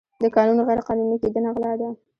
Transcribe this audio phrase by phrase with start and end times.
[0.21, 1.89] د کانونو غیرقانوني کیندنه غلا ده.